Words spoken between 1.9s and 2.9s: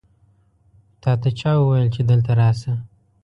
چې دلته راشه؟